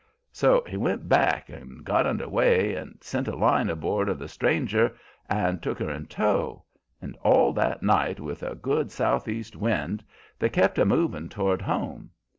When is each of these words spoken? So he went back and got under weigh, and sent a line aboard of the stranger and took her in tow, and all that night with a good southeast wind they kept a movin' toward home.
So 0.31 0.63
he 0.67 0.77
went 0.77 1.07
back 1.07 1.47
and 1.47 1.83
got 1.85 2.07
under 2.07 2.27
weigh, 2.27 2.73
and 2.73 2.97
sent 3.01 3.27
a 3.27 3.35
line 3.35 3.69
aboard 3.69 4.09
of 4.09 4.17
the 4.17 4.27
stranger 4.27 4.95
and 5.29 5.61
took 5.61 5.77
her 5.77 5.91
in 5.91 6.07
tow, 6.07 6.65
and 6.99 7.15
all 7.21 7.53
that 7.53 7.83
night 7.83 8.19
with 8.19 8.41
a 8.41 8.55
good 8.55 8.91
southeast 8.91 9.55
wind 9.55 10.03
they 10.39 10.49
kept 10.49 10.79
a 10.79 10.85
movin' 10.85 11.29
toward 11.29 11.61
home. 11.61 12.09